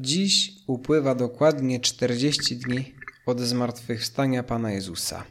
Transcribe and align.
Dziś 0.00 0.52
upływa 0.66 1.14
dokładnie 1.14 1.80
40 1.80 2.56
dni 2.56 2.94
od 3.26 3.40
zmartwychwstania 3.40 4.42
Pana 4.42 4.72
Jezusa. 4.72 5.24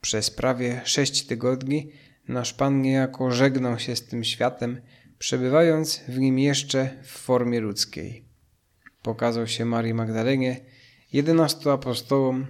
Przez 0.00 0.30
prawie 0.30 0.80
sześć 0.84 1.26
tygodni 1.26 1.92
nasz 2.28 2.54
Pan 2.54 2.82
niejako 2.82 3.30
żegnał 3.30 3.78
się 3.78 3.96
z 3.96 4.06
tym 4.06 4.24
światem, 4.24 4.80
przebywając 5.18 6.00
w 6.08 6.18
nim 6.18 6.38
jeszcze 6.38 6.90
w 7.02 7.06
formie 7.06 7.60
ludzkiej. 7.60 8.24
Pokazał 9.02 9.46
się 9.46 9.64
Marii 9.64 9.94
Magdalenie, 9.94 10.60
jedenastu 11.12 11.70
apostołom, 11.70 12.46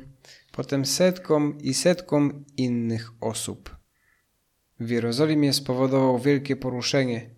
potem 0.52 0.86
setkom 0.86 1.59
i 1.61 1.75
setkom 1.75 2.45
innych 2.57 3.11
osób. 3.20 3.77
W 4.80 4.91
Jerozolimie 4.91 5.52
spowodował 5.52 6.18
wielkie 6.18 6.57
poruszenie. 6.57 7.30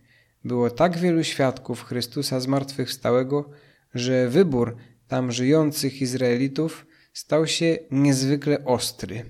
Było 0.45 0.71
tak 0.71 0.98
wielu 0.98 1.25
świadków 1.25 1.85
Chrystusa 1.85 2.41
zmartwychwstałego, 2.41 3.51
że 3.95 4.29
wybór 4.29 4.77
tam 5.09 5.32
żyjących 5.32 6.03
Izraelitów 6.03 6.86
stał 7.12 7.46
się 7.46 7.79
niezwykle 7.90 8.64
ostry. 8.64 9.25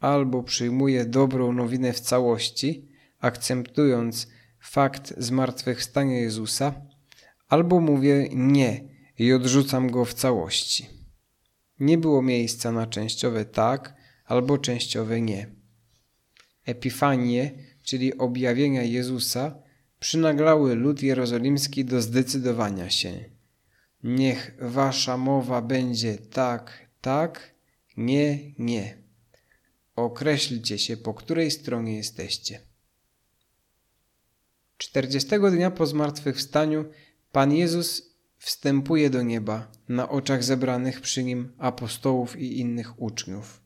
Albo 0.00 0.42
przyjmuje 0.42 1.04
dobrą 1.04 1.52
nowinę 1.52 1.92
w 1.92 2.00
całości, 2.00 2.88
akceptując 3.18 4.28
fakt 4.60 5.14
zmartwychwstania 5.18 6.18
Jezusa, 6.18 6.74
albo 7.48 7.80
mówię 7.80 8.28
nie 8.32 8.88
i 9.18 9.32
odrzucam 9.32 9.90
go 9.90 10.04
w 10.04 10.14
całości. 10.14 10.86
Nie 11.80 11.98
było 11.98 12.22
miejsca 12.22 12.72
na 12.72 12.86
częściowe 12.86 13.44
tak 13.44 13.94
albo 14.24 14.58
częściowe 14.58 15.20
nie. 15.20 15.46
Epifanie, 16.66 17.52
czyli 17.82 18.18
objawienia 18.18 18.82
Jezusa, 18.82 19.62
przynaglały 19.98 20.74
lud 20.74 21.02
jerozolimski 21.02 21.84
do 21.84 22.02
zdecydowania 22.02 22.90
się. 22.90 23.24
Niech 24.04 24.56
wasza 24.60 25.16
mowa 25.16 25.62
będzie 25.62 26.18
tak, 26.18 26.88
tak, 27.00 27.54
nie, 27.96 28.54
nie. 28.58 28.98
Określcie 29.96 30.78
się, 30.78 30.96
po 30.96 31.14
której 31.14 31.50
stronie 31.50 31.96
jesteście. 31.96 32.60
Czterdziestego 34.76 35.50
dnia 35.50 35.70
po 35.70 35.86
zmartwychwstaniu 35.86 36.84
Pan 37.32 37.52
Jezus 37.52 38.10
wstępuje 38.36 39.10
do 39.10 39.22
nieba 39.22 39.72
na 39.88 40.08
oczach 40.08 40.44
zebranych 40.44 41.00
przy 41.00 41.24
nim 41.24 41.52
apostołów 41.58 42.38
i 42.38 42.58
innych 42.58 43.02
uczniów. 43.02 43.62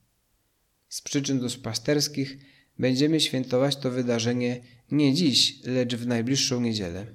Z 0.88 1.02
przyczyn 1.02 1.40
duszpasterskich 1.40 2.38
będziemy 2.78 3.20
świętować 3.20 3.76
to 3.76 3.90
wydarzenie 3.90 4.60
nie 4.90 5.14
dziś, 5.14 5.64
lecz 5.64 5.94
w 5.94 6.06
najbliższą 6.06 6.60
niedzielę. 6.60 7.06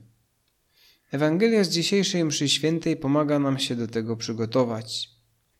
Ewangelia 1.12 1.64
z 1.64 1.70
dzisiejszej 1.70 2.26
mszy 2.26 2.50
świętej 2.50 2.98
pomaga 2.98 3.40
nam 3.40 3.60
się 3.60 3.76
do 3.76 3.88
tego 3.88 4.18
przygotować. 4.18 5.10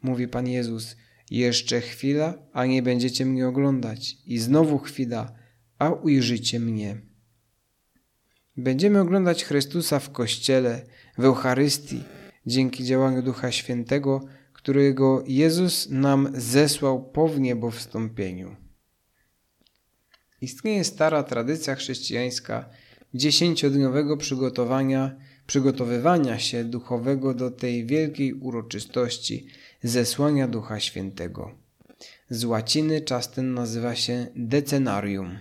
Mówi 0.02 0.28
Pan 0.28 0.48
Jezus, 0.48 0.96
jeszcze 1.32 1.82
chwila, 1.82 2.34
a 2.54 2.66
nie 2.66 2.84
będziecie 2.84 3.26
mnie 3.26 3.48
oglądać 3.48 4.18
i 4.26 4.38
znowu 4.38 4.78
chwila, 4.78 5.34
a 5.80 5.90
ujrzycie 5.90 6.60
mnie. 6.60 7.02
Będziemy 8.58 9.00
oglądać 9.00 9.44
Chrystusa 9.44 10.00
w 10.00 10.12
Kościele, 10.12 10.86
w 11.18 11.24
Eucharystii, 11.24 12.04
dzięki 12.46 12.84
działaniu 12.84 13.24
Ducha 13.24 13.52
Świętego, 13.52 14.26
którego 14.54 15.24
Jezus 15.28 15.90
nam 15.90 16.30
zesłał 16.34 17.12
po 17.12 17.28
wniebowstąpieniu. 17.28 18.56
Istnieje 20.42 20.84
stara 20.84 21.24
tradycja 21.24 21.76
chrześcijańska 21.76 22.70
dziesięciodniowego 23.14 24.18
przygotowania, 24.18 25.16
przygotowywania 25.50 26.40
się 26.40 26.64
duchowego 26.64 27.34
do 27.34 27.52
tej 27.52 27.86
wielkiej 27.86 28.34
uroczystości 28.34 29.48
zesłania 29.84 30.48
Ducha 30.48 30.80
Świętego. 30.80 31.52
Z 32.30 32.46
łaciny 32.46 33.02
czas 33.02 33.32
ten 33.32 33.54
nazywa 33.54 33.96
się 33.96 34.28
decenarium. 34.36 35.40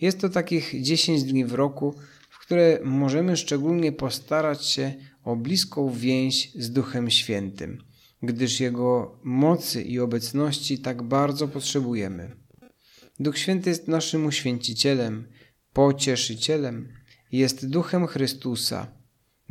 Jest 0.00 0.20
to 0.20 0.28
takich 0.28 0.82
10 0.82 1.22
dni 1.22 1.44
w 1.44 1.54
roku, 1.54 1.94
w 2.30 2.38
które 2.38 2.78
możemy 2.84 3.36
szczególnie 3.36 3.92
postarać 3.92 4.66
się 4.66 4.94
o 5.24 5.36
bliską 5.36 5.92
więź 5.92 6.52
z 6.54 6.70
Duchem 6.70 7.10
Świętym, 7.10 7.82
gdyż 8.22 8.60
Jego 8.60 9.18
mocy 9.24 9.82
i 9.82 10.00
obecności 10.00 10.78
tak 10.78 11.02
bardzo 11.02 11.48
potrzebujemy. 11.48 12.36
Duch 13.20 13.38
Święty 13.38 13.70
jest 13.70 13.88
naszym 13.88 14.26
uświęcicielem, 14.26 15.28
pocieszycielem, 15.72 16.98
jest 17.32 17.68
Duchem 17.68 18.06
Chrystusa, 18.06 18.86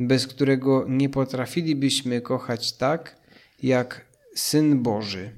bez 0.00 0.26
którego 0.26 0.84
nie 0.88 1.08
potrafilibyśmy 1.08 2.20
kochać 2.20 2.76
tak, 2.76 3.16
jak 3.62 4.06
Syn 4.34 4.82
Boży. 4.82 5.30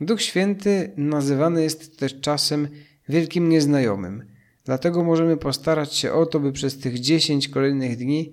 Duch 0.00 0.22
Święty 0.22 0.92
nazywany 0.96 1.62
jest 1.62 1.98
też 1.98 2.20
czasem 2.20 2.68
wielkim 3.08 3.48
nieznajomym. 3.48 4.24
Dlatego 4.64 5.04
możemy 5.04 5.36
postarać 5.36 5.94
się 5.94 6.12
o 6.12 6.26
to, 6.26 6.40
by 6.40 6.52
przez 6.52 6.78
tych 6.78 7.00
dziesięć 7.00 7.48
kolejnych 7.48 7.96
dni 7.96 8.32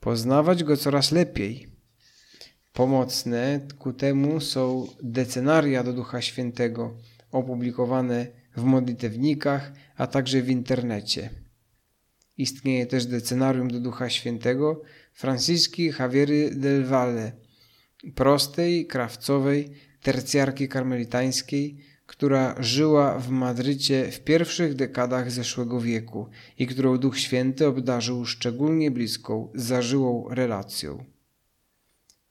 poznawać 0.00 0.64
Go 0.64 0.76
coraz 0.76 1.12
lepiej. 1.12 1.68
Pomocne 2.72 3.60
ku 3.78 3.92
temu 3.92 4.40
są 4.40 4.86
decenaria 5.02 5.84
do 5.84 5.92
Ducha 5.92 6.22
Świętego, 6.22 6.96
opublikowane 7.32 8.26
w 8.56 8.62
modlitewnikach, 8.62 9.72
a 9.96 10.06
także 10.06 10.42
w 10.42 10.50
internecie. 10.50 11.41
Istnieje 12.38 12.86
też 12.86 13.06
decenarium 13.06 13.68
do 13.68 13.80
Ducha 13.80 14.10
Świętego 14.10 14.82
Franciszki 15.12 15.92
Javiery 15.98 16.50
del 16.54 16.84
Valle, 16.84 17.32
prostej, 18.14 18.86
krawcowej, 18.86 19.70
tercjarki 20.02 20.68
karmelitańskiej, 20.68 21.78
która 22.06 22.54
żyła 22.62 23.18
w 23.18 23.28
Madrycie 23.28 24.10
w 24.10 24.20
pierwszych 24.20 24.74
dekadach 24.74 25.30
zeszłego 25.30 25.80
wieku 25.80 26.28
i 26.58 26.66
którą 26.66 26.98
Duch 26.98 27.18
Święty 27.18 27.66
obdarzył 27.66 28.24
szczególnie 28.24 28.90
bliską, 28.90 29.48
zażyłą 29.54 30.28
relacją. 30.30 31.04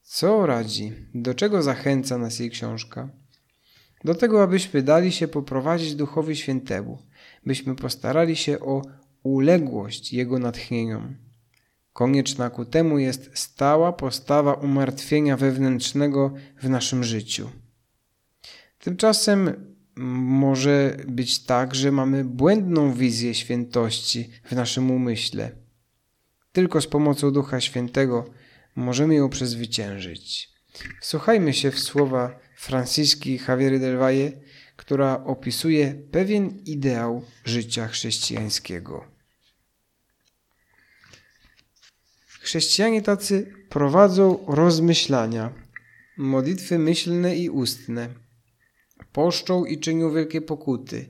Co 0.01 0.45
radzi? 0.45 0.93
Do 1.13 1.33
czego 1.33 1.61
zachęca 1.61 2.17
nas 2.17 2.39
jej 2.39 2.49
książka? 2.49 3.09
Do 4.03 4.15
tego, 4.15 4.43
abyśmy 4.43 4.81
dali 4.81 5.11
się 5.11 5.27
poprowadzić 5.27 5.95
Duchowi 5.95 6.35
Świętemu, 6.35 6.97
byśmy 7.45 7.75
postarali 7.75 8.35
się 8.35 8.59
o 8.59 8.81
uległość 9.23 10.13
Jego 10.13 10.39
natchnieniom. 10.39 11.15
Konieczna 11.93 12.49
ku 12.49 12.65
temu 12.65 12.99
jest 12.99 13.31
stała 13.33 13.93
postawa 13.93 14.53
umartwienia 14.53 15.37
wewnętrznego 15.37 16.33
w 16.61 16.69
naszym 16.69 17.03
życiu. 17.03 17.49
Tymczasem 18.79 19.73
może 19.95 20.97
być 21.07 21.43
tak, 21.43 21.75
że 21.75 21.91
mamy 21.91 22.25
błędną 22.25 22.93
wizję 22.93 23.33
świętości 23.33 24.29
w 24.43 24.51
naszym 24.51 24.91
umyśle. 24.91 25.51
Tylko 26.51 26.81
z 26.81 26.87
pomocą 26.87 27.31
Ducha 27.31 27.61
Świętego 27.61 28.25
możemy 28.75 29.15
ją 29.15 29.29
przezwyciężyć. 29.29 30.49
Słuchajmy 31.01 31.53
się 31.53 31.71
w 31.71 31.79
słowa 31.79 32.39
Franciszki 32.57 33.39
Javiery 33.47 33.79
del 33.79 33.97
Valle, 33.97 34.31
która 34.75 35.23
opisuje 35.23 35.93
pewien 36.11 36.49
ideał 36.65 37.21
życia 37.45 37.87
chrześcijańskiego. 37.87 39.10
Chrześcijanie 42.41 43.01
tacy 43.01 43.53
prowadzą 43.69 44.45
rozmyślania, 44.47 45.53
modlitwy 46.17 46.79
myślne 46.79 47.37
i 47.37 47.49
ustne, 47.49 48.09
poszczą 49.11 49.65
i 49.65 49.79
czynią 49.79 50.13
wielkie 50.13 50.41
pokuty, 50.41 51.09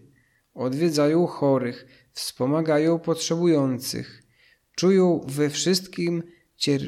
odwiedzają 0.54 1.28
chorych, 1.28 1.86
wspomagają 2.12 3.00
potrzebujących, 3.00 4.24
czują 4.76 5.26
we 5.28 5.50
wszystkim 5.50 6.24
cier... 6.58 6.82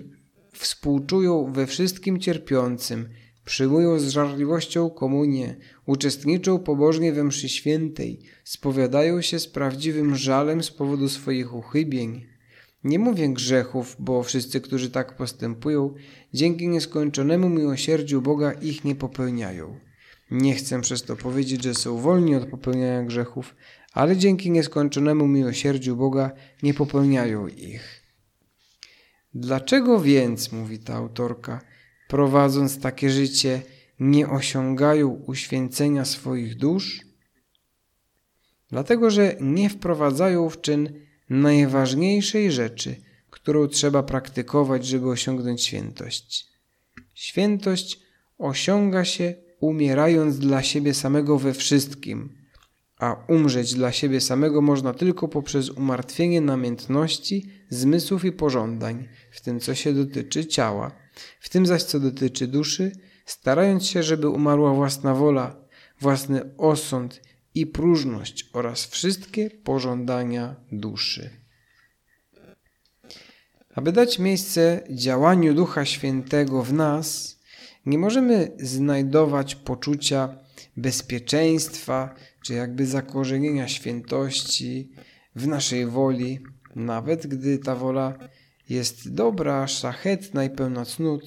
współczują 0.53 1.53
we 1.53 1.67
wszystkim 1.67 2.19
cierpiącym, 2.19 3.09
przyjmują 3.45 3.99
z 3.99 4.07
żarliwością 4.07 4.89
komunię, 4.89 5.55
uczestniczą 5.85 6.59
pobożnie 6.59 7.13
we 7.13 7.23
mszy 7.23 7.49
świętej, 7.49 8.19
spowiadają 8.43 9.21
się 9.21 9.39
z 9.39 9.47
prawdziwym 9.47 10.15
żalem 10.15 10.63
z 10.63 10.71
powodu 10.71 11.09
swoich 11.09 11.53
uchybień. 11.53 12.32
Nie 12.83 12.99
mówię 12.99 13.29
grzechów, 13.29 13.95
bo 13.99 14.23
wszyscy, 14.23 14.61
którzy 14.61 14.89
tak 14.89 15.17
postępują, 15.17 15.93
dzięki 16.33 16.67
nieskończonemu 16.67 17.49
miłosierdziu 17.49 18.21
Boga 18.21 18.51
ich 18.51 18.83
nie 18.83 18.95
popełniają. 18.95 19.79
Nie 20.31 20.55
chcę 20.55 20.81
przez 20.81 21.03
to 21.03 21.15
powiedzieć, 21.15 21.63
że 21.63 21.73
są 21.73 21.97
wolni 21.97 22.35
od 22.35 22.45
popełniania 22.45 23.03
grzechów, 23.03 23.55
ale 23.93 24.17
dzięki 24.17 24.51
nieskończonemu 24.51 25.27
miłosierdziu 25.27 25.95
Boga 25.95 26.31
nie 26.63 26.73
popełniają 26.73 27.47
ich. 27.47 28.01
Dlaczego 29.33 30.01
więc, 30.01 30.51
mówi 30.51 30.79
ta 30.79 30.93
autorka, 30.93 31.61
prowadząc 32.07 32.79
takie 32.79 33.09
życie, 33.09 33.61
nie 33.99 34.29
osiągają 34.29 35.09
uświęcenia 35.09 36.05
swoich 36.05 36.57
dusz? 36.57 37.01
Dlatego, 38.69 39.09
że 39.09 39.35
nie 39.41 39.69
wprowadzają 39.69 40.49
w 40.49 40.61
czyn 40.61 40.93
najważniejszej 41.29 42.51
rzeczy, 42.51 42.95
którą 43.29 43.67
trzeba 43.67 44.03
praktykować, 44.03 44.85
żeby 44.85 45.09
osiągnąć 45.09 45.63
świętość. 45.63 46.47
Świętość 47.13 47.99
osiąga 48.37 49.05
się 49.05 49.35
umierając 49.59 50.39
dla 50.39 50.63
siebie 50.63 50.93
samego 50.93 51.39
we 51.39 51.53
wszystkim, 51.53 52.43
a 52.97 53.25
umrzeć 53.27 53.73
dla 53.73 53.91
siebie 53.91 54.21
samego 54.21 54.61
można 54.61 54.93
tylko 54.93 55.27
poprzez 55.27 55.69
umartwienie 55.69 56.41
namiętności, 56.41 57.49
zmysłów 57.69 58.25
i 58.25 58.31
pożądań, 58.31 59.07
w 59.31 59.41
tym 59.41 59.59
co 59.59 59.75
się 59.75 59.93
dotyczy 59.93 60.45
ciała, 60.45 60.91
w 61.39 61.49
tym 61.49 61.65
zaś 61.65 61.83
co 61.83 61.99
dotyczy 61.99 62.47
duszy, 62.47 62.91
starając 63.25 63.85
się, 63.85 64.03
żeby 64.03 64.29
umarła 64.29 64.73
własna 64.73 65.15
wola, 65.15 65.55
własny 65.99 66.55
osąd 66.57 67.21
i 67.55 67.67
próżność 67.67 68.49
oraz 68.53 68.85
wszystkie 68.85 69.49
pożądania 69.49 70.55
duszy. 70.71 71.29
Aby 73.75 73.91
dać 73.91 74.19
miejsce 74.19 74.83
działaniu 74.89 75.53
Ducha 75.53 75.85
Świętego 75.85 76.63
w 76.63 76.73
nas, 76.73 77.39
nie 77.85 77.97
możemy 77.97 78.51
znajdować 78.59 79.55
poczucia 79.55 80.37
bezpieczeństwa 80.77 82.15
czy 82.43 82.53
jakby 82.53 82.85
zakorzenienia 82.85 83.67
świętości 83.67 84.91
w 85.35 85.47
naszej 85.47 85.85
woli, 85.85 86.39
nawet 86.75 87.27
gdy 87.27 87.57
ta 87.57 87.75
wola 87.75 88.17
jest 88.69 89.13
dobra, 89.13 89.67
szlachetna 89.67 90.43
i 90.43 90.49
pełna 90.49 90.85
cnót. 90.85 91.23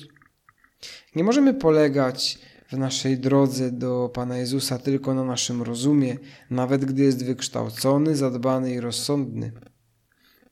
Nie 1.15 1.25
możemy 1.25 1.55
polegać 1.55 2.39
w 2.69 2.79
naszej 2.79 3.19
drodze 3.19 3.73
do 3.73 4.11
Pana 4.15 4.39
Jezusa 4.39 4.79
tylko 4.79 5.15
na 5.15 5.25
naszym 5.25 5.63
rozumie, 5.63 6.17
nawet 6.51 6.85
gdy 6.85 7.03
jest 7.03 7.25
wykształcony, 7.25 8.17
zadbany 8.17 8.75
i 8.75 8.81
rozsądny. 8.81 9.53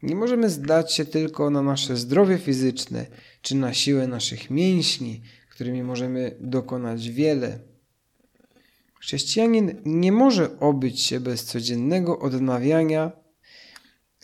Nie 0.03 0.17
możemy 0.17 0.51
zdać 0.51 0.93
się 0.95 1.05
tylko 1.05 1.51
na 1.51 1.63
nasze 1.63 1.97
zdrowie 1.97 2.39
fizyczne 2.39 3.07
czy 3.43 3.57
na 3.57 3.75
siłę 3.75 4.07
naszych 4.07 4.51
mięśni, 4.51 5.23
którymi 5.51 5.83
możemy 5.83 6.37
dokonać 6.41 7.11
wiele. 7.11 7.59
Chrześcijanin 9.01 9.83
nie 9.85 10.13
może 10.13 10.61
obyć 10.61 11.01
się 11.01 11.21
bez 11.21 11.45
codziennego 11.45 12.19
odnawiania 12.19 13.13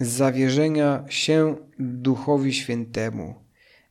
zawierzenia 0.00 1.04
się 1.08 1.56
Duchowi 1.78 2.52
Świętemu, 2.54 3.34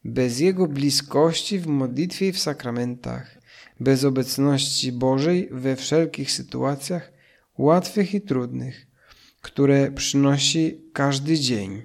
bez 0.04 0.40
Jego 0.40 0.68
bliskości 0.68 1.60
w 1.60 1.68
modlitwie 1.68 2.28
i 2.28 2.31
w 2.31 2.40
sakramentach, 2.40 3.38
bez 3.79 4.03
obecności 4.03 4.91
Bożej 4.91 5.50
we 5.51 5.75
wszelkich 5.75 6.31
sytuacjach, 6.31 7.11
łatwych 7.57 8.13
i 8.13 8.21
trudnych, 8.21 8.88
które 9.41 9.91
przynosi 9.91 10.81
każdy 10.94 11.39
dzień. 11.39 11.81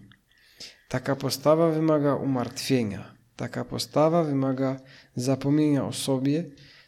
Taka 0.88 1.16
postawa 1.16 1.70
wymaga 1.70 2.14
umartwienia, 2.14 3.14
taka 3.36 3.64
postawa 3.64 4.24
wymaga 4.24 4.80
zapomnienia 5.16 5.84
o 5.84 5.92
sobie, 5.92 6.44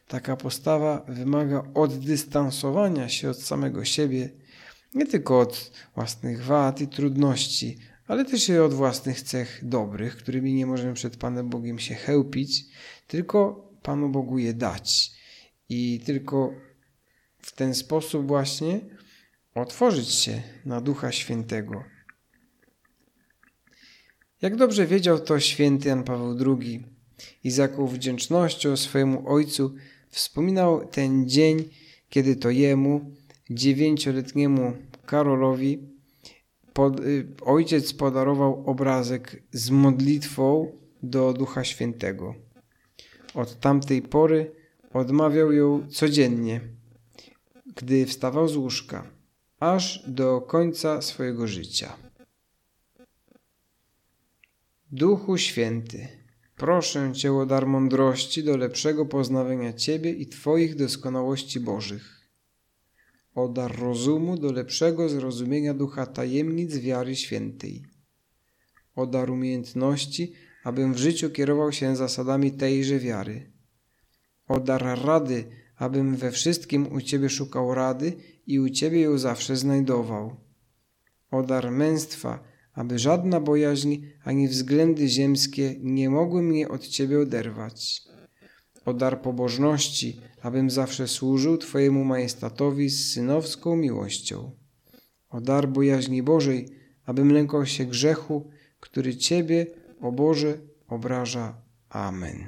taka 0.08 0.36
postawa 0.36 1.04
wymaga 1.08 1.64
oddystansowania 1.74 3.08
się 3.08 3.30
od 3.30 3.42
samego 3.42 3.84
siebie, 3.84 4.30
nie 4.94 5.06
tylko 5.06 5.40
od 5.40 5.70
własnych 5.94 6.44
wad 6.44 6.80
i 6.80 6.88
trudności, 6.88 7.78
ale 8.06 8.24
też 8.24 8.48
i 8.48 8.58
od 8.58 8.74
własnych 8.74 9.22
cech 9.22 9.60
dobrych, 9.62 10.16
którymi 10.16 10.54
nie 10.54 10.66
możemy 10.66 10.94
przed 10.94 11.16
Panem 11.16 11.48
Bogiem 11.48 11.78
się 11.78 11.94
chełpić, 11.94 12.64
tylko 13.06 13.65
Panu 13.86 14.08
Bogu 14.08 14.38
je 14.38 14.54
dać. 14.54 15.10
I 15.68 16.00
tylko 16.04 16.52
w 17.38 17.52
ten 17.52 17.74
sposób 17.74 18.26
właśnie 18.26 18.80
otworzyć 19.54 20.10
się 20.10 20.42
na 20.64 20.80
Ducha 20.80 21.12
Świętego. 21.12 21.84
Jak 24.42 24.56
dobrze 24.56 24.86
wiedział 24.86 25.20
to 25.20 25.40
święty 25.40 25.88
Jan 25.88 26.04
Paweł 26.04 26.36
II 26.46 26.86
i 27.44 27.50
z 27.50 27.56
jaką 27.56 27.86
wdzięcznością 27.86 28.76
swojemu 28.76 29.28
ojcu 29.28 29.74
wspominał 30.10 30.86
ten 30.86 31.28
dzień, 31.28 31.64
kiedy 32.08 32.36
to 32.36 32.50
jemu, 32.50 33.14
dziewięcioletniemu 33.50 34.76
Karolowi, 35.06 35.78
pod, 36.72 37.00
y, 37.00 37.26
ojciec 37.42 37.92
podarował 37.92 38.70
obrazek 38.70 39.42
z 39.52 39.70
modlitwą 39.70 40.72
do 41.02 41.32
Ducha 41.32 41.64
Świętego. 41.64 42.45
Od 43.36 43.60
tamtej 43.60 44.02
pory 44.02 44.52
odmawiał 44.92 45.52
ją 45.52 45.88
codziennie, 45.90 46.60
gdy 47.76 48.06
wstawał 48.06 48.48
z 48.48 48.56
łóżka, 48.56 49.10
aż 49.60 50.04
do 50.06 50.40
końca 50.40 51.02
swojego 51.02 51.46
życia. 51.46 51.96
Duchu 54.92 55.38
Święty, 55.38 56.08
proszę 56.56 57.12
Cię 57.12 57.32
o 57.32 57.46
dar 57.46 57.66
mądrości 57.66 58.44
do 58.44 58.56
lepszego 58.56 59.06
poznawania 59.06 59.72
Ciebie 59.72 60.10
i 60.12 60.26
Twoich 60.26 60.76
doskonałości 60.76 61.60
Bożych, 61.60 62.30
o 63.34 63.48
dar 63.48 63.78
rozumu 63.78 64.36
do 64.36 64.52
lepszego 64.52 65.08
zrozumienia 65.08 65.74
ducha 65.74 66.06
tajemnic 66.06 66.76
wiary 66.76 67.16
świętej, 67.16 67.82
o 68.94 69.06
dar 69.06 69.30
umiejętności, 69.30 70.32
abym 70.66 70.94
w 70.94 70.98
życiu 70.98 71.30
kierował 71.30 71.72
się 71.72 71.96
zasadami 71.96 72.52
tejże 72.52 72.98
wiary, 72.98 73.52
o 74.48 74.60
dar 74.60 75.04
rady, 75.04 75.44
abym 75.76 76.16
we 76.16 76.30
wszystkim 76.30 76.92
u 76.92 77.00
Ciebie 77.00 77.28
szukał 77.30 77.74
rady 77.74 78.12
i 78.46 78.60
u 78.60 78.70
Ciebie 78.70 79.00
ją 79.00 79.18
zawsze 79.18 79.56
znajdował, 79.56 80.36
o 81.30 81.42
dar 81.42 81.70
męstwa, 81.70 82.42
aby 82.72 82.98
żadna 82.98 83.40
bojaźń 83.40 83.96
ani 84.24 84.48
względy 84.48 85.08
ziemskie 85.08 85.74
nie 85.80 86.10
mogły 86.10 86.42
mnie 86.42 86.68
od 86.68 86.86
Ciebie 86.86 87.20
oderwać. 87.20 88.02
O 88.84 88.94
dar 88.94 89.22
pobożności, 89.22 90.20
abym 90.42 90.70
zawsze 90.70 91.08
służył 91.08 91.58
Twojemu 91.58 92.04
majestatowi 92.04 92.88
z 92.88 93.12
synowską 93.12 93.76
miłością. 93.76 94.50
O 95.28 95.40
dar 95.40 95.68
bojaźni 95.68 96.22
Bożej, 96.22 96.68
abym 97.04 97.32
lękał 97.32 97.66
się 97.66 97.84
grzechu, 97.84 98.50
który 98.80 99.16
Ciebie, 99.16 99.66
o 100.06 100.12
Boże, 100.12 100.58
obraża. 100.88 101.62
Amen. 101.88 102.46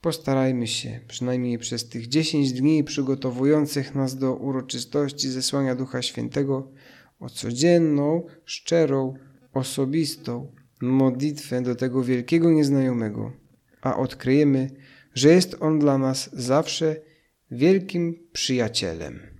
Postarajmy 0.00 0.66
się, 0.66 1.00
przynajmniej 1.08 1.58
przez 1.58 1.88
tych 1.88 2.08
dziesięć 2.08 2.52
dni 2.52 2.84
przygotowujących 2.84 3.94
nas 3.94 4.18
do 4.18 4.34
uroczystości 4.34 5.30
zesłania 5.30 5.74
Ducha 5.74 6.02
Świętego, 6.02 6.72
o 7.20 7.30
codzienną, 7.30 8.26
szczerą, 8.44 9.14
osobistą 9.52 10.52
modlitwę 10.80 11.62
do 11.62 11.74
tego 11.74 12.04
wielkiego 12.04 12.50
nieznajomego, 12.50 13.32
a 13.80 13.96
odkryjemy, 13.96 14.70
że 15.14 15.28
jest 15.28 15.56
On 15.60 15.78
dla 15.78 15.98
nas 15.98 16.30
zawsze 16.32 16.96
wielkim 17.50 18.28
przyjacielem. 18.32 19.31